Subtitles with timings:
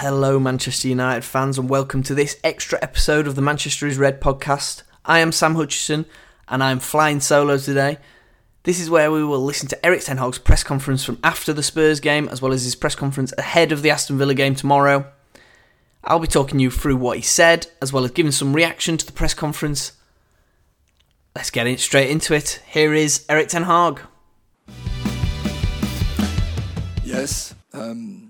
[0.00, 4.18] Hello, Manchester United fans, and welcome to this extra episode of the Manchester is Red
[4.18, 4.82] podcast.
[5.04, 6.06] I am Sam Hutchison,
[6.48, 7.98] and I'm flying solo today.
[8.62, 11.62] This is where we will listen to Erik Ten Hag's press conference from after the
[11.62, 15.04] Spurs game, as well as his press conference ahead of the Aston Villa game tomorrow.
[16.02, 19.04] I'll be talking you through what he said, as well as giving some reaction to
[19.04, 19.92] the press conference.
[21.36, 22.62] Let's get straight into it.
[22.68, 24.00] Here is Erik Ten Hag.
[27.04, 27.54] Yes.
[27.74, 28.29] Um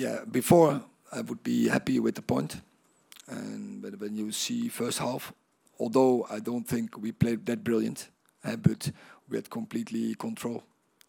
[0.00, 0.80] yeah, before
[1.12, 2.56] I would be happy with the point.
[3.28, 5.32] and but when you see first half,
[5.78, 8.08] although I don't think we played that brilliant,
[8.44, 8.90] uh, but
[9.28, 10.62] we had completely control.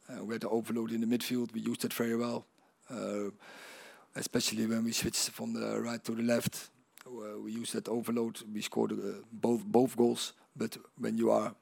[0.09, 1.53] Uh, we had the overload in the midfield.
[1.53, 2.45] We used it very well,
[2.89, 3.31] uh,
[4.15, 6.69] especially when we switched from the right to the left.
[7.43, 8.41] We used that overload.
[8.53, 8.93] We scored
[9.31, 10.33] both both goals.
[10.55, 11.55] But when you are,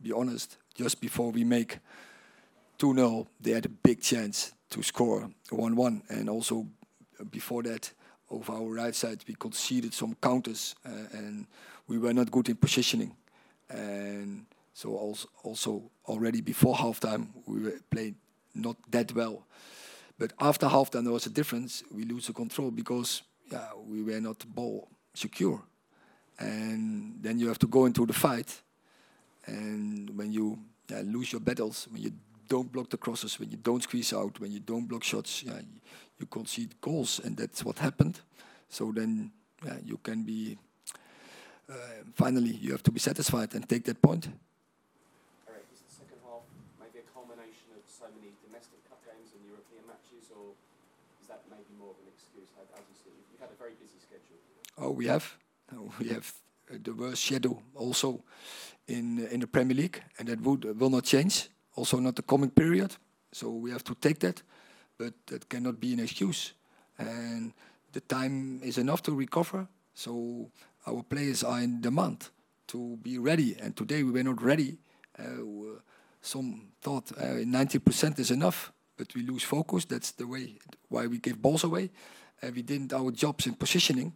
[0.00, 1.78] be honest, just before we make
[2.78, 6.66] 2-0, they had a big chance to score 1-1, and also
[7.30, 7.92] before that,
[8.30, 11.46] over our right side, we conceded some counters uh, and
[11.86, 13.14] we were not good in positioning.
[13.68, 18.16] And so also, also already before halftime, we were playing
[18.54, 19.46] not that well.
[20.18, 21.82] But after halftime, there was a difference.
[21.94, 25.62] We lose the control because yeah, we were not ball secure.
[26.38, 28.62] And then you have to go into the fight.
[29.46, 30.58] And when you
[30.90, 32.12] lose your battles, when you
[32.48, 35.60] don't block the crosses, when you don't squeeze out, when you don't block shots, yeah,
[36.18, 38.20] you concede goals, and that's what happened.
[38.68, 39.30] So then
[39.64, 40.58] yeah, you can be
[41.68, 41.74] uh,
[42.14, 44.28] finally you have to be satisfied and take that point.
[45.48, 46.42] Erik, is the second half
[46.80, 50.54] maybe a culmination of so many domestic cup games and European matches, or
[51.22, 52.48] is that maybe more of an excuse?
[52.58, 54.38] As you see, you've had a very busy schedule.
[54.78, 55.36] Oh, we have,
[55.98, 56.32] we have
[56.70, 58.22] uh, the worst shadow also
[58.88, 61.48] in uh, in the Premier League, and that would will not change.
[61.74, 62.96] Also, not the coming period.
[63.32, 64.42] So we have to take that
[64.98, 66.52] but that cannot be an excuse.
[66.98, 67.52] And
[67.92, 69.66] the time is enough to recover.
[69.94, 70.50] So
[70.86, 72.28] our players are in demand
[72.68, 73.56] to be ready.
[73.60, 74.76] And today we were not ready.
[75.18, 75.80] Uh,
[76.20, 79.84] some thought uh, 90% is enough, but we lose focus.
[79.84, 80.58] That's the way
[80.88, 81.90] why we gave balls away.
[82.42, 84.12] Uh, we didn't our jobs in positioning,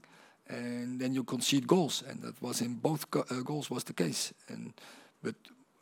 [0.48, 4.34] and then you concede goals, and that was in both uh, goals was the case.
[4.48, 4.74] And
[5.22, 5.36] but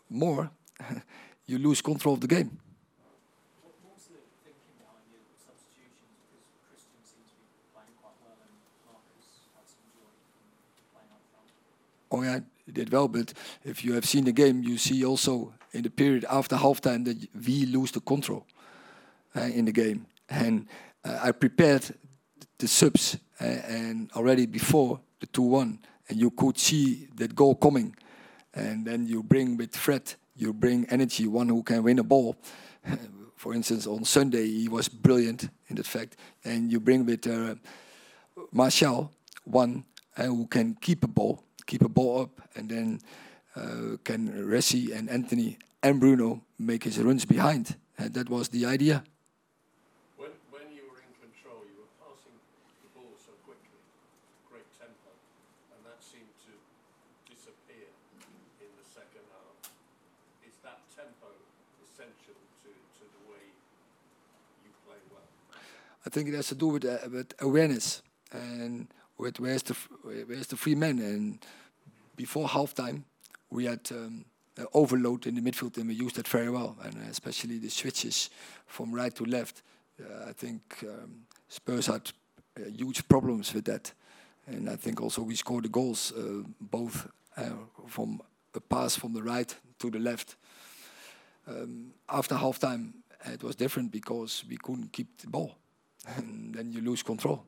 [0.08, 0.50] more,
[1.46, 2.58] you lose control of the game.
[12.10, 12.40] Oh yeah,
[12.72, 13.08] did well.
[13.08, 13.32] But
[13.64, 17.28] if you have seen the game, you see also in the period after halftime that
[17.46, 18.46] we lose the control
[19.36, 20.06] uh, in the game.
[20.28, 20.66] And
[21.04, 21.84] uh, I prepared
[22.58, 27.94] the subs uh, and already before the 2-1, and you could see that goal coming.
[28.54, 32.36] And then you bring with Fred, you bring energy, one who can win a ball.
[33.36, 37.24] For instance, on Sunday he was brilliant in that fact, and you bring with
[38.50, 39.12] Martial,
[39.44, 39.84] one
[40.16, 42.98] who can keep a ball keep a ball up, and then
[43.54, 47.76] uh, can Resi and Antony and Bruno make his runs behind.
[47.98, 49.04] And that was the idea.
[50.16, 52.32] When, when you were in control, you were passing
[52.80, 53.84] the ball so quickly,
[54.48, 55.12] great tempo,
[55.76, 56.52] and that seemed to
[57.28, 57.92] disappear
[58.64, 59.68] in the second half.
[60.48, 61.28] Is that tempo
[61.84, 63.44] essential to, to the way
[64.64, 65.28] you play well?
[65.52, 68.00] I think it has to do with, uh, with awareness
[68.32, 70.98] and where's the where's the free man?
[70.98, 71.38] And
[72.16, 73.02] before halftime
[73.50, 74.24] we had um,
[74.74, 76.76] overload in the midfield and we used that very well.
[76.82, 78.30] And especially the switches
[78.66, 79.62] from right to left
[80.00, 82.10] uh, I think um, Spurs had
[82.56, 83.92] uh, huge problems with that.
[84.46, 87.08] And I think also we scored the goals uh, both
[87.86, 88.20] from
[88.54, 90.36] a pass from the right to the left.
[91.46, 92.92] Um, after halftime
[93.24, 95.56] it was different because we couldn't keep the ball.
[96.16, 97.44] And then you lose control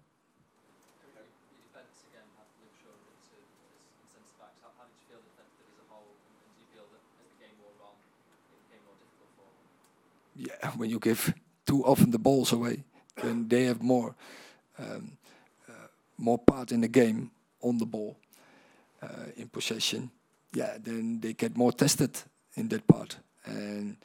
[10.41, 11.35] yeah, when you give
[11.67, 12.85] too often the balls away,
[13.23, 14.15] then they have more
[14.79, 15.19] um,
[15.69, 18.17] uh, more part in the game on the ball
[19.03, 20.11] uh, in possession.
[20.53, 22.11] yeah, then they get more tested
[22.57, 23.97] in that part, and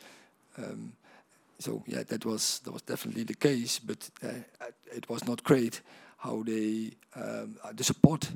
[0.58, 0.94] um,
[1.60, 3.80] so yeah, that was that was definitely the case.
[3.80, 5.82] But uh, it was not great
[6.18, 8.32] how they um, the support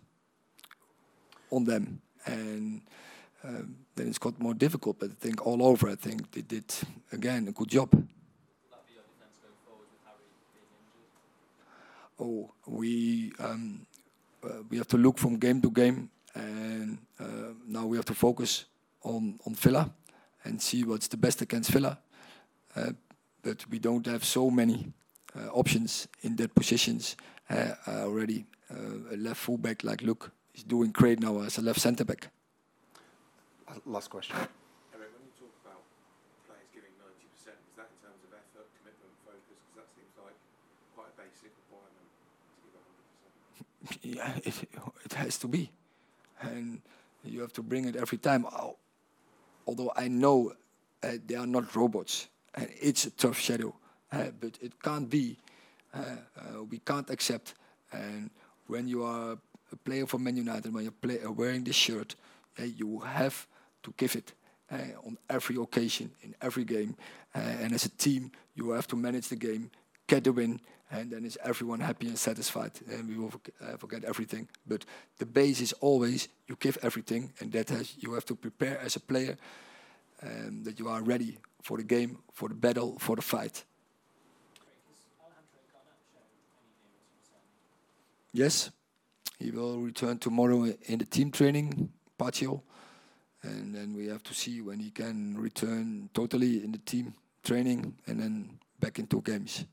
[1.52, 2.82] on them, and
[3.44, 5.00] um, then it's got more difficult.
[5.00, 6.74] But I think all over, I think they did
[7.12, 7.90] again a good job.
[12.20, 13.86] Oh, we um,
[14.44, 18.14] uh, we have to look from game to game, and uh, now we have to
[18.14, 18.66] focus
[19.04, 19.90] on on Villa
[20.44, 21.98] and see what's the best against Villa.
[22.76, 22.92] Uh,
[23.42, 24.92] but we don't have so many
[25.36, 27.16] uh, options in that positions
[27.50, 28.46] uh, already.
[28.70, 32.30] Uh, a left fullback like Luke is doing great now as a left centre back.
[33.86, 34.36] Last question.
[34.36, 35.86] Erik, when you talk about
[36.48, 39.58] players giving 90%, is that in terms of effort, commitment, focus?
[39.62, 40.38] Because that seems like
[40.98, 42.10] quite a basic requirement
[42.50, 42.74] to give
[43.94, 44.18] 100%.
[44.18, 44.56] yeah, it,
[45.06, 45.70] it has to be,
[46.42, 46.82] and
[47.24, 48.46] you have to bring it every time.
[49.68, 50.54] Although I know
[51.04, 53.76] uh, they are not robots, and it's a tough shadow,
[54.12, 55.38] uh, but it can't be.
[55.94, 57.54] Uh, uh we can't accept.
[57.92, 58.30] And
[58.68, 59.38] when you are
[59.72, 62.16] a player for Man United, when you're play, uh, wearing this shirt,
[62.60, 63.48] uh, you have
[63.84, 64.34] to give it
[65.06, 66.96] on every occasion, in every game.
[67.34, 69.72] and as a team, you have to manage the game,
[70.08, 70.60] get the win,
[70.92, 73.32] and then is everyone happy and satisfied and we will
[73.62, 74.48] uh, forget everything.
[74.68, 74.86] But
[75.18, 78.96] the base is always you give everything and that has you have to prepare as
[78.96, 79.38] a player
[80.24, 83.64] um, that you are ready for the game for the battle for the fight.
[88.34, 88.72] Yes.
[89.38, 92.64] He will return tomorrow in the team training partial
[93.44, 97.14] and then we have to see when he can return totally in the team
[97.44, 99.66] training and then back into games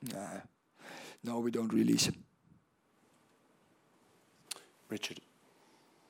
[0.00, 0.40] Nah.
[1.22, 2.16] No, we don't release him.
[4.88, 5.20] Richard.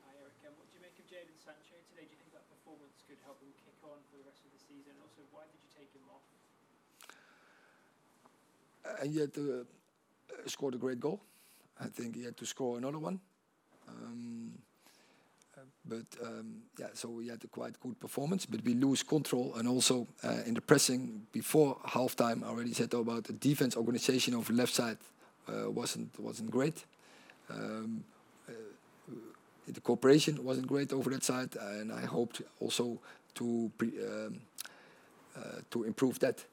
[0.06, 0.38] Hi, Erik.
[0.46, 2.06] Um, what do you make of Jadon Sancho today?
[2.06, 4.62] Do you think that performance could help him kick on for the rest of the
[4.62, 4.94] season?
[4.94, 6.24] And also, why did you take him off?
[8.84, 9.66] Uh, he had to,
[10.30, 11.20] uh, scored a great goal.
[11.80, 13.20] I think he had to score another one.
[13.88, 14.52] Um,
[15.84, 19.54] but um, yeah, so we had a quite good performance, but we lose control.
[19.56, 24.34] And also uh, in the pressing before halftime, I already said about the defense organization
[24.34, 24.98] of left side
[25.48, 26.84] uh, wasn't wasn't great.
[27.48, 28.04] Um,
[28.48, 28.52] uh,
[29.66, 32.98] the cooperation wasn't great over that side, and I hoped also
[33.34, 34.68] to pre, um, uh,
[35.70, 36.44] to improve that.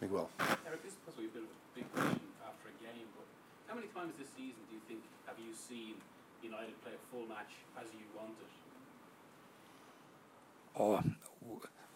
[0.00, 0.28] Miguel.
[0.66, 3.26] Erik, this is possibly a bit of a big question after a game, but
[3.68, 5.94] how many times this season do you think have you seen
[6.42, 8.50] United play a full match as you wanted?
[10.76, 11.02] Oh,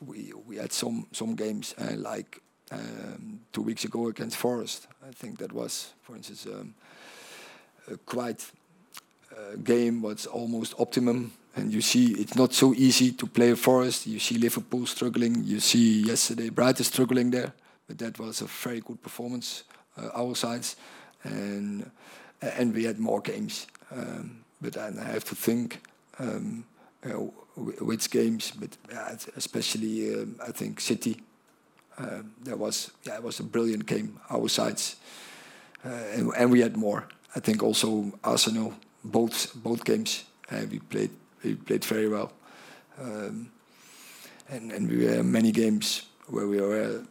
[0.06, 2.40] we we had some some games uh, like
[2.70, 4.86] um, two weeks ago against Forest.
[5.06, 6.74] I think that was, for instance, um,
[7.90, 8.50] a quite
[9.32, 11.32] uh, game was almost optimum.
[11.56, 14.06] And you see, it's not so easy to play a Forest.
[14.06, 15.44] You see Liverpool struggling.
[15.44, 17.52] You see yesterday Brighton struggling there.
[17.86, 19.64] But that was a very good performance,
[19.96, 20.76] uh, our sides,
[21.24, 21.90] and
[22.40, 23.66] and we had more games.
[23.90, 25.80] Um, but I have to think
[26.18, 26.64] um,
[27.04, 27.10] uh,
[27.80, 28.76] which games, but
[29.36, 31.16] especially um, I think City.
[31.96, 34.20] Uh, that was yeah, it was a brilliant game.
[34.30, 34.96] Our sides,
[35.84, 37.08] uh, and, and, we had more.
[37.34, 41.10] I think also Arsenal, both both games, uh, we played
[41.44, 42.32] we played very well,
[43.00, 43.50] um,
[44.48, 47.04] and and we had many games where we were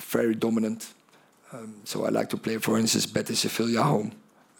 [0.00, 0.92] very dominant.
[1.52, 4.12] Um, so I like to play, for instance, Betis Sevilla home,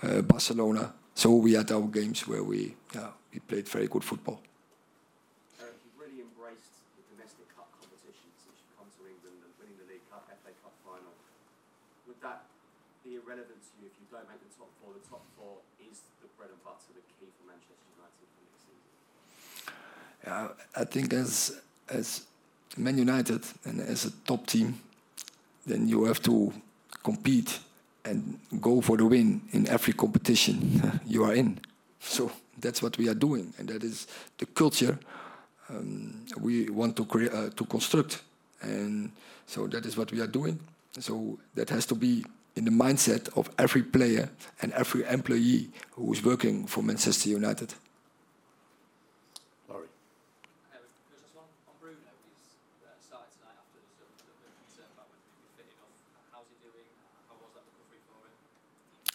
[0.02, 4.40] uh, Barcelona so we had our games where we, yeah, we played very good football.
[5.60, 9.76] Erik, you've really embraced the domestic cup competition since you've come to England and winning
[9.84, 11.12] the League Cup, FA Cup final.
[12.08, 12.48] Would that
[13.04, 14.96] be irrelevant to you if you don't make the top four?
[14.96, 18.64] The top four is the bread and butter, the key for Manchester United for next
[18.64, 18.89] season.
[20.26, 22.22] I think as as
[22.76, 24.78] Man United and as a top team,
[25.66, 26.52] then you have to
[27.02, 27.58] compete
[28.04, 31.58] and go for the win in every competition you are in.
[32.00, 34.06] So that's what we are doing, and that is
[34.38, 34.98] the culture
[35.68, 38.22] um, we want to create uh, to construct,
[38.62, 39.12] and
[39.46, 40.58] so that is what we are doing.
[40.98, 42.24] So that has to be
[42.56, 44.28] in the mindset of every player
[44.60, 47.74] and every employee who is working for Manchester United.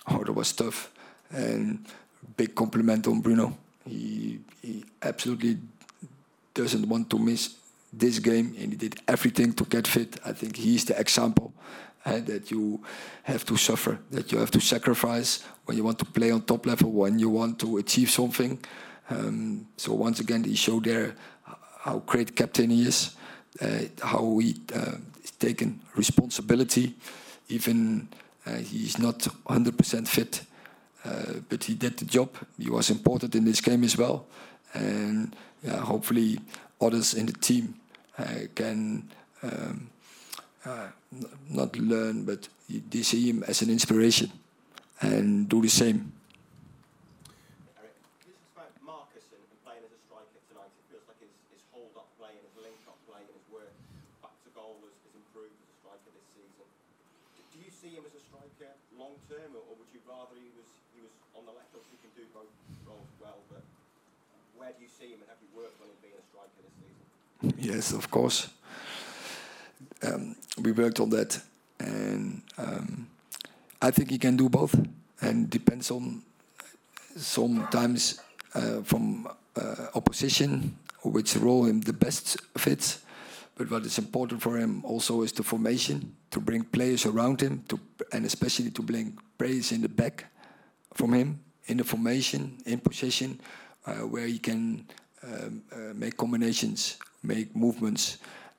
[0.07, 0.91] oh, that was tough.
[1.31, 1.85] And
[2.37, 3.57] big compliment on Bruno.
[3.87, 5.57] He he absolutely
[6.53, 7.55] doesn't want to miss
[7.93, 10.19] this game, and he did everything to get fit.
[10.25, 11.53] I think he's the example
[12.05, 12.83] uh, that you
[13.23, 16.65] have to suffer, that you have to sacrifice when you want to play on top
[16.65, 18.59] level, when you want to achieve something.
[19.09, 21.15] Um, so once again, he showed there
[21.79, 23.15] how great captain he is,
[23.61, 24.97] uh, how he uh,
[25.39, 26.95] taken responsibility,
[27.49, 28.07] even
[28.45, 30.41] uh, he's not 100% fit,
[31.03, 32.29] uh, but he did the job.
[32.57, 34.25] He was important in this game as well,
[34.73, 36.39] and yeah, hopefully
[36.79, 37.75] others in the team
[38.17, 39.09] uh, can
[39.43, 39.89] um,
[41.49, 42.47] not learn, but
[42.89, 44.31] they see him as an inspiration
[45.01, 46.11] and do the same.
[47.77, 47.93] Erik,
[48.25, 50.71] this is about Marcus and, and playing as a striker tonight.
[50.73, 53.45] It feels like his, his hold up play and his link up play and his
[53.53, 53.69] work
[54.25, 56.65] back to goal has, has improved as a striker this season.
[57.37, 60.33] D- Do you see him as a striker long term, or, or would you rather
[60.33, 60.65] he was
[60.97, 61.69] he was on the left?
[61.77, 62.49] Obviously, he can do both
[62.89, 63.61] roles well, but
[64.57, 66.73] where do you see him, and have you worked on him being a striker this
[66.81, 67.05] season?
[67.61, 68.49] Yes, of course.
[70.01, 71.39] Um, we worked on that,
[71.79, 73.07] and um,
[73.81, 74.73] I think he can do both,
[75.21, 76.23] and depends on
[77.15, 78.19] sometimes
[78.55, 83.04] uh, from uh, opposition which role him the best fits.
[83.55, 87.63] But what is important for him also is the formation to bring players around him,
[87.69, 87.79] to
[88.11, 90.25] and especially to bring players in the back
[90.93, 93.39] from him in the formation, in position,
[93.85, 94.85] uh, where he can
[95.23, 98.17] um, uh, make combinations, make movements,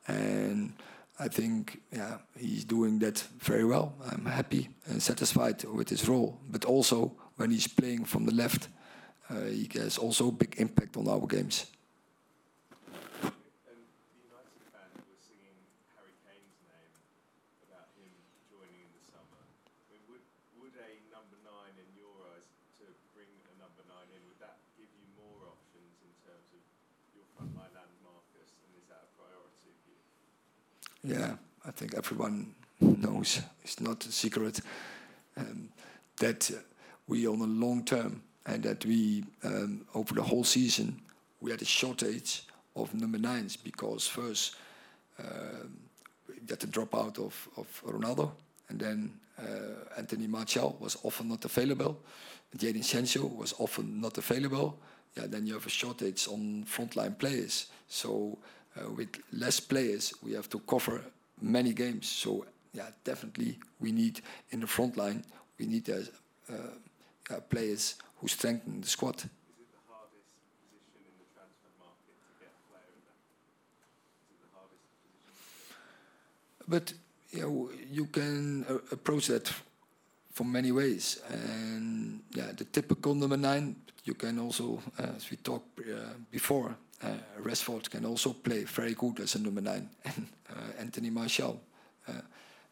[0.09, 0.73] and
[1.19, 3.95] I think yeah he's doing that very well.
[4.11, 8.69] I'm happy and satisfied with his role, but also when he's playing from the left,
[9.29, 11.67] uh, he has also big impact on our games.
[13.23, 13.33] And
[14.09, 15.57] the United fan was singing
[15.97, 16.93] Harry Kane's name
[17.69, 18.09] about him
[18.49, 19.41] joining in the summer.
[19.41, 20.25] I mean, would,
[20.63, 22.49] would a number nine in your eyes
[22.81, 26.63] to bring a number nine in, would that give you more options in terms of
[27.13, 28.49] your front line and Marcus?
[28.65, 30.01] And is that a priority for you?
[31.07, 34.61] Yeah, I think everyone knows it's not a secret
[35.37, 35.69] um,
[36.19, 36.59] that uh,
[37.07, 41.01] we on a long term and that we um, over the whole season
[41.41, 42.43] we had a shortage
[42.75, 44.57] of number nines because first
[45.21, 45.79] um,
[46.29, 48.33] we got the dropout of, of Ronaldo
[48.69, 52.01] and then uh, Anthony Martial was often not available.
[52.59, 54.81] Jadon Sancho was often not available.
[55.17, 57.67] Yeah, then you have a shortage on frontline players.
[57.87, 58.47] So uh,
[58.97, 61.01] with less players, we have to cover
[61.41, 62.09] many games.
[62.09, 65.25] So yeah, definitely we need in the front line
[65.59, 66.01] we need uh,
[66.53, 66.55] uh,
[67.31, 69.17] uh, players who strengthen the squad.
[69.17, 69.29] The
[69.89, 70.29] hardest
[70.61, 73.19] position in the transfer market to get a player in that?
[74.21, 75.41] Is it the hardest position?
[76.69, 76.93] But
[77.33, 79.53] you know, you can uh, approach that
[80.33, 81.21] from many ways.
[81.31, 86.77] And yeah, the typical number nine, you can also, uh, as we talked uh, before,
[87.03, 87.09] uh,
[87.43, 89.89] Rashford can also play very good as a number nine.
[90.49, 91.61] And uh, Anthony Martial,
[92.09, 92.13] uh,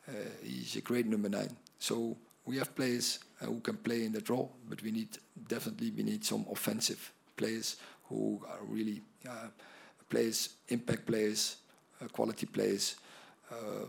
[0.08, 0.12] uh,
[0.42, 1.56] he's a great number nine.
[1.78, 2.16] So
[2.46, 5.08] we have players uh, who can play in that role, but we need
[5.48, 7.76] definitely we need some offensive players
[8.08, 9.48] who are really uh,
[10.08, 11.56] players, impact players,
[12.00, 12.96] uh, quality players,
[13.50, 13.86] uh,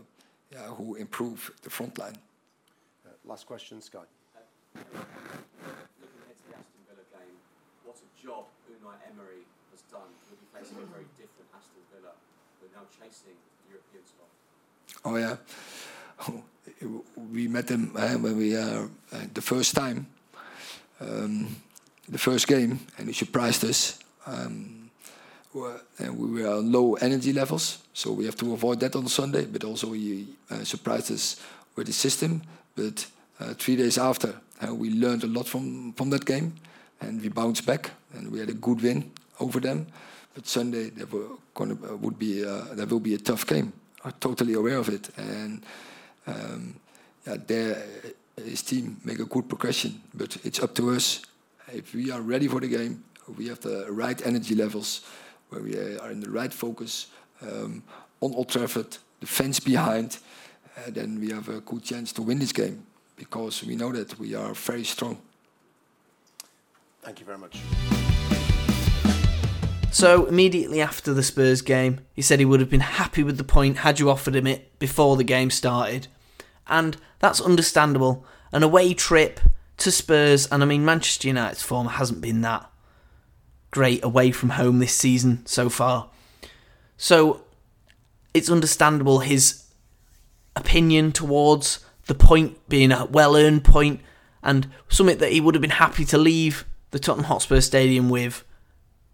[0.52, 2.16] yeah, who improve the front line.
[3.06, 4.00] Uh, last question, Sky.
[4.74, 7.36] Looking ahead to the Aston Villa game,
[7.84, 9.44] what a job Unai Emery
[9.90, 10.10] done.
[10.28, 12.12] We'll be facing a very different Aston Villa.
[12.60, 14.30] We're now chasing the European spot.
[15.04, 15.36] Oh yeah,
[17.32, 20.06] we met them uh, when we uh, uh, the first time,
[21.00, 21.56] um,
[22.08, 23.98] the first game, and he surprised us.
[24.26, 24.90] Um,
[25.98, 29.46] and we were on low energy levels, so we have to avoid that on Sunday.
[29.46, 31.40] But also he uh, surprised us
[31.74, 32.42] with the system.
[32.74, 33.06] But
[33.40, 36.52] uh, three days after, uh, we learned a lot from from that game,
[37.00, 39.86] and we bounced back, and we had a good win over them.
[40.34, 43.72] But Sunday there uh, would be uh, there will be a tough game.
[44.04, 45.64] I'm totally aware of it, and
[46.26, 46.76] um,
[47.26, 47.82] yeah, there
[48.36, 50.02] his team make a good progression.
[50.14, 51.22] But it's up to us
[51.72, 53.02] if we are ready for the game.
[53.36, 55.00] We have the right energy levels,
[55.48, 57.08] where we are in the right focus
[57.42, 57.82] um,
[58.20, 60.18] on Old Trafford, the behind.
[60.76, 62.84] Uh, then we have a good chance to win this game
[63.16, 65.18] because we know that we are very strong.
[67.02, 67.95] Thank you very much.
[69.96, 73.44] So immediately after the Spurs game, he said he would have been happy with the
[73.44, 76.08] point had you offered him it before the game started.
[76.66, 78.22] And that's understandable.
[78.52, 79.40] An away trip
[79.78, 82.70] to Spurs, and I mean Manchester United's form hasn't been that
[83.70, 86.10] great away from home this season so far.
[86.98, 87.44] So
[88.34, 89.64] it's understandable his
[90.54, 94.02] opinion towards the point being a well earned point
[94.42, 98.44] and something that he would have been happy to leave the Tottenham Hotspur Stadium with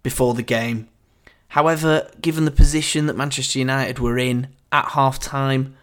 [0.03, 0.89] before the game.
[1.49, 5.77] However, given the position that Manchester United were in at half time,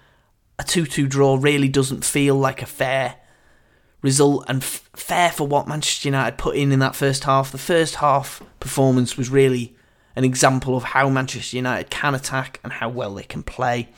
[0.57, 3.15] a 2 2 draw really doesn't feel like a fair
[4.01, 7.51] result and f- fair for what Manchester United put in in that first half.
[7.51, 9.75] The first half performance was really
[10.15, 13.89] an example of how Manchester United can attack and how well they can play.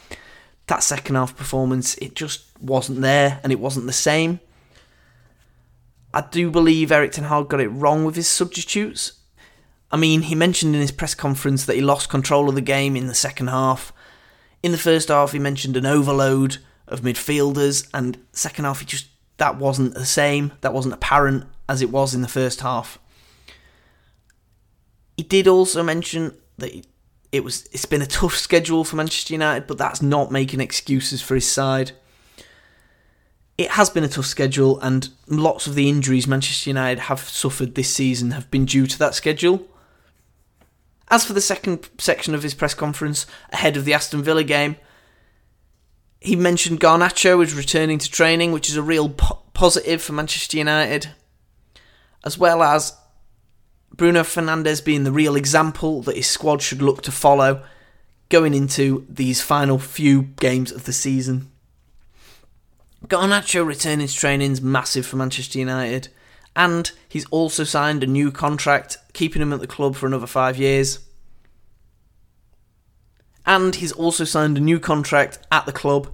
[0.67, 4.39] That second half performance, it just wasn't there and it wasn't the same.
[6.13, 9.13] I do believe Erik Ten Hag got it wrong with his substitutes.
[9.91, 12.95] I mean, he mentioned in his press conference that he lost control of the game
[12.95, 13.91] in the second half.
[14.63, 16.57] In the first half, he mentioned an overload
[16.87, 19.07] of midfielders, and second half, he just
[19.37, 20.53] that wasn't the same.
[20.61, 22.99] That wasn't apparent as it was in the first half.
[25.17, 26.85] He did also mention that
[27.31, 31.21] it was it's been a tough schedule for Manchester United, but that's not making excuses
[31.21, 31.91] for his side.
[33.57, 37.75] It has been a tough schedule, and lots of the injuries Manchester United have suffered
[37.75, 39.67] this season have been due to that schedule.
[41.11, 44.77] As for the second section of his press conference ahead of the Aston Villa game,
[46.21, 50.57] he mentioned Garnacho is returning to training, which is a real po- positive for Manchester
[50.57, 51.09] United,
[52.23, 52.95] as well as
[53.93, 57.61] Bruno Fernandes being the real example that his squad should look to follow
[58.29, 61.51] going into these final few games of the season.
[63.05, 66.07] Garnacho returning to training is massive for Manchester United,
[66.55, 70.57] and he's also signed a new contract, keeping him at the club for another five
[70.57, 70.99] years.
[73.45, 76.09] And he's also signed a new contract at the club.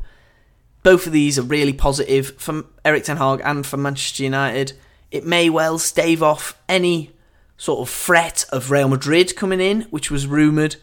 [0.84, 4.74] Both of these are really positive for Erik Ten Hag and for Manchester United.
[5.12, 7.12] It may well stave off any
[7.58, 10.78] sort of threat of Real Madrid coming in, which was rumoured,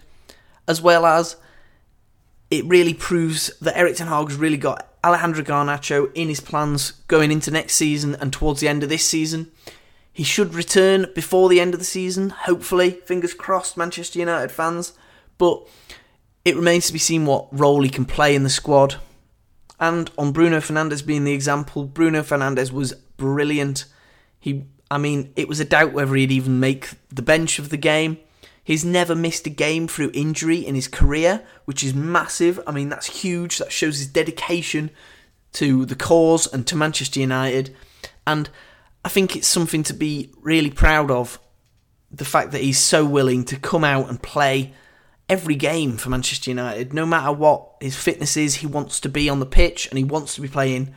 [0.68, 1.36] as well as
[2.50, 7.30] it really proves that Erik Ten Hag's really got Alejandro Garnacho in his plans going
[7.30, 9.50] into next season and towards the end of this season.
[10.14, 12.92] He should return before the end of the season, hopefully.
[12.92, 14.92] Fingers crossed, Manchester United fans.
[15.38, 15.66] But
[16.44, 18.94] it remains to be seen what role he can play in the squad.
[19.80, 23.86] And on Bruno Fernandes being the example, Bruno Fernandes was brilliant.
[24.38, 27.76] He I mean, it was a doubt whether he'd even make the bench of the
[27.76, 28.18] game.
[28.62, 32.60] He's never missed a game through injury in his career, which is massive.
[32.66, 33.58] I mean, that's huge.
[33.58, 34.90] That shows his dedication
[35.54, 37.74] to the cause and to Manchester United.
[38.26, 38.48] And
[39.04, 41.38] I think it's something to be really proud of.
[42.10, 44.72] The fact that he's so willing to come out and play
[45.28, 49.28] every game for Manchester United, no matter what his fitness is, he wants to be
[49.28, 50.94] on the pitch and he wants to be playing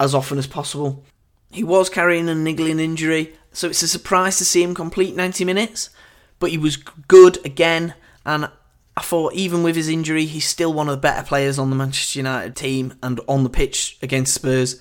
[0.00, 1.04] as often as possible.
[1.50, 5.44] He was carrying a niggling injury, so it's a surprise to see him complete 90
[5.44, 5.90] minutes,
[6.38, 8.50] but he was good again, and
[8.96, 11.76] I thought even with his injury, he's still one of the better players on the
[11.76, 14.80] Manchester United team and on the pitch against Spurs,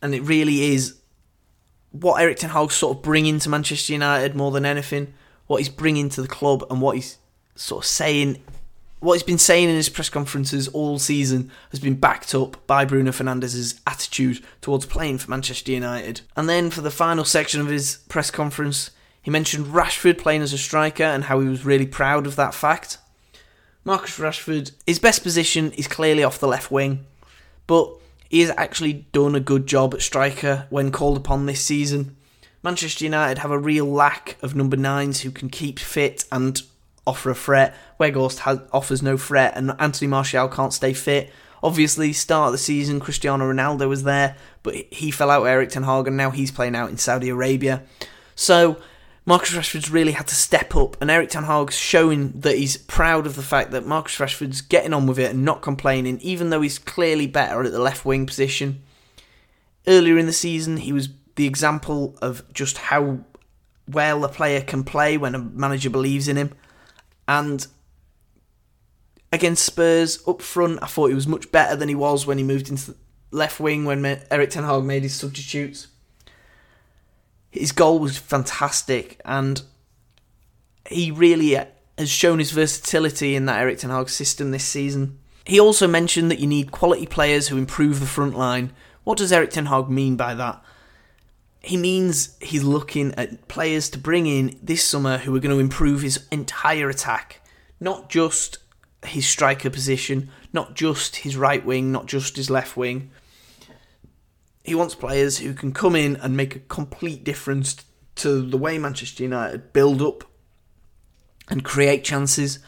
[0.00, 0.96] and it really is
[2.00, 5.14] what Erik Ten Hag's sort of bringing to Manchester United more than anything,
[5.46, 7.18] what he's bringing to the club and what he's
[7.54, 8.42] sort of saying
[9.00, 12.84] what he's been saying in his press conferences all season has been backed up by
[12.84, 16.22] Bruno Fernandes' attitude towards playing for Manchester United.
[16.34, 20.52] And then for the final section of his press conference, he mentioned Rashford playing as
[20.52, 22.98] a striker and how he was really proud of that fact.
[23.84, 27.06] Marcus Rashford, his best position is clearly off the left wing,
[27.66, 27.92] but
[28.28, 32.16] he has actually done a good job at striker when called upon this season.
[32.62, 36.62] Manchester United have a real lack of number nines who can keep fit and
[37.06, 37.74] offer a threat.
[38.00, 41.32] Weghorst has, offers no threat, and Anthony Martial can't stay fit.
[41.62, 45.70] Obviously, start of the season, Cristiano Ronaldo was there, but he fell out with Erik
[45.70, 47.82] Ten Hag, and now he's playing out in Saudi Arabia.
[48.34, 48.80] So
[49.28, 53.26] Marcus Rashford's really had to step up, and Erik Ten Hag's showing that he's proud
[53.26, 56.60] of the fact that Marcus Rashford's getting on with it and not complaining, even though
[56.60, 58.84] he's clearly better at the left wing position.
[59.88, 63.18] Earlier in the season, he was the example of just how
[63.88, 66.52] well a player can play when a manager believes in him.
[67.26, 67.66] And
[69.32, 72.44] against Spurs up front, I thought he was much better than he was when he
[72.44, 72.96] moved into the
[73.32, 75.88] left wing when Erik Ten Hag made his substitutes.
[77.58, 79.62] His goal was fantastic, and
[80.88, 81.66] he really uh,
[81.98, 85.18] has shown his versatility in that Erik Ten Hag system this season.
[85.44, 88.72] He also mentioned that you need quality players who improve the front line.
[89.04, 90.62] What does Erik Ten Hag mean by that?
[91.60, 95.60] He means he's looking at players to bring in this summer who are going to
[95.60, 97.40] improve his entire attack,
[97.80, 98.58] not just
[99.04, 103.10] his striker position, not just his right wing, not just his left wing.
[104.66, 107.76] He wants players who can come in and make a complete difference
[108.16, 110.24] to the way Manchester United build up
[111.48, 112.58] and create chances.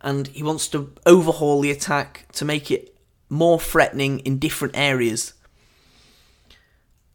[0.00, 2.96] And he wants to overhaul the attack to make it
[3.28, 5.34] more threatening in different areas.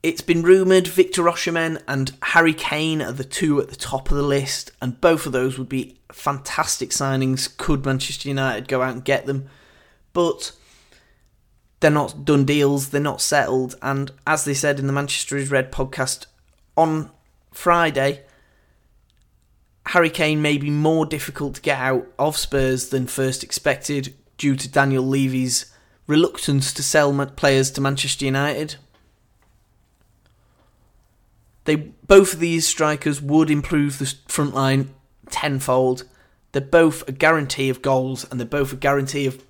[0.04, 4.18] It's been rumoured Victor Osimhen and Harry Kane are the two at the top of
[4.18, 8.94] the list, and both of those would be fantastic signings could Manchester United go out
[8.94, 9.50] and get them.
[10.14, 10.54] But
[11.80, 13.76] they're not done deals, they're not settled.
[13.82, 16.26] And as they said in the Manchester is Red podcast
[16.76, 17.12] on
[17.52, 18.24] Friday,
[19.88, 24.56] Harry Kane may be more difficult to get out of Spurs than first expected due
[24.56, 25.74] to Daniel Levy's
[26.06, 28.76] reluctance to sell players to Manchester United.
[31.66, 34.94] They both of these strikers would improve the front line
[35.30, 36.04] tenfold.
[36.52, 39.44] They're both a guarantee of goals and they're both a guarantee of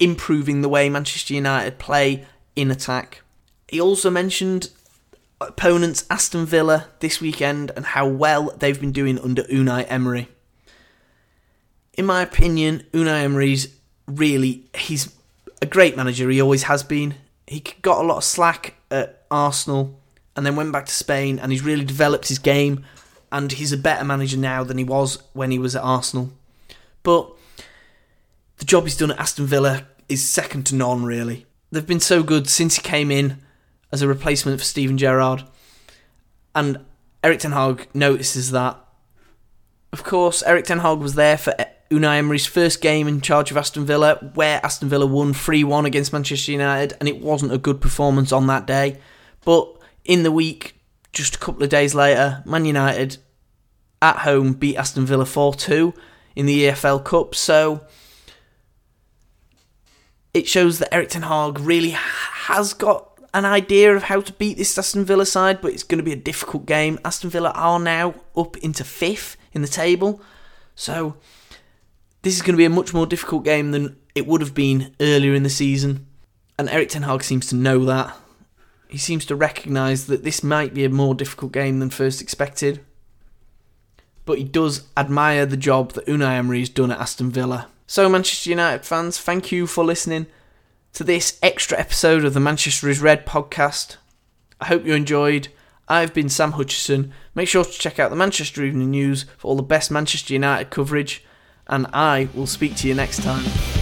[0.00, 2.24] improving the way Manchester United play
[2.56, 3.22] in attack.
[3.68, 4.70] He also mentioned
[5.40, 10.28] opponents Aston Villa this weekend and how well they've been doing under Unai Emery.
[11.94, 13.74] In my opinion, Unai Emery's
[14.06, 15.14] really he's
[15.62, 16.28] a great manager.
[16.30, 17.14] He always has been.
[17.46, 20.00] He got a lot of slack at Arsenal
[20.34, 22.84] and then went back to Spain and he's really developed his game
[23.32, 26.30] and he's a better manager now than he was when he was at Arsenal.
[27.02, 27.30] But
[28.58, 31.46] the job he's done at Aston Villa is second to none, really.
[31.70, 33.38] They've been so good since he came in
[33.92, 35.44] as a replacement for Steven Gerrard.
[36.54, 36.84] And
[37.22, 38.78] Erik Ten Hag notices that.
[39.92, 41.54] Of course, Erik Ten Hag was there for
[41.90, 45.86] Unai Emery's first game in charge of Aston Villa, where Aston Villa won 3 1
[45.86, 48.98] against Manchester United, and it wasn't a good performance on that day.
[49.44, 50.74] But in the week,
[51.12, 53.18] just a couple of days later, Man United
[54.02, 55.94] at home beat Aston Villa 4 2
[56.36, 57.34] in the EFL Cup.
[57.34, 57.84] So
[60.32, 64.56] it shows that Erik Ten Hag really has got an idea of how to beat
[64.56, 66.98] this Aston Villa side, but it's going to be a difficult game.
[67.04, 70.20] Aston Villa are now up into fifth in the table,
[70.74, 71.16] so
[72.22, 74.94] this is going to be a much more difficult game than it would have been
[75.00, 76.06] earlier in the season.
[76.58, 78.16] And Erik Ten Hag seems to know that.
[78.88, 82.84] He seems to recognise that this might be a more difficult game than first expected.
[84.24, 87.68] But he does admire the job that Unai Emery has done at Aston Villa.
[87.90, 90.28] So, Manchester United fans, thank you for listening
[90.92, 93.96] to this extra episode of the Manchester is Red podcast.
[94.60, 95.48] I hope you enjoyed.
[95.88, 97.12] I've been Sam Hutchison.
[97.34, 100.70] Make sure to check out the Manchester Evening News for all the best Manchester United
[100.70, 101.24] coverage,
[101.66, 103.79] and I will speak to you next time.